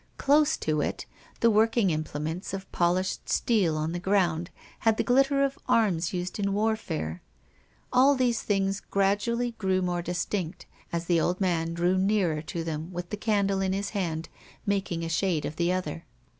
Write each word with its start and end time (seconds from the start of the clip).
Close 0.17 0.57
to 0.57 0.81
it, 0.81 1.05
the 1.41 1.51
working 1.51 1.91
implements 1.91 2.55
of 2.55 2.71
polished 2.71 3.29
steel 3.29 3.77
on 3.77 3.91
the 3.91 3.99
ground 3.99 4.49
had 4.79 4.97
the 4.97 5.03
glitter 5.03 5.43
of 5.43 5.59
arms 5.69 6.11
used 6.11 6.39
in 6.39 6.53
warfare. 6.53 7.21
All 7.93 8.15
these 8.15 8.41
things 8.41 8.79
gradually 8.79 9.51
grew 9.59 9.83
more 9.83 10.01
distinct, 10.01 10.65
as 10.91 11.05
the 11.05 11.21
old 11.21 11.39
man 11.39 11.75
drew 11.75 11.99
nearer 11.99 12.41
to 12.41 12.63
them 12.63 12.91
with 12.91 13.11
the 13.11 13.15
candle 13.15 13.61
in 13.61 13.73
his 13.73 13.91
hand, 13.91 14.27
making 14.65 15.03
a 15.03 15.07
shade 15.07 15.45
of 15.45 15.57
the 15.57 15.71
other. 15.71 16.03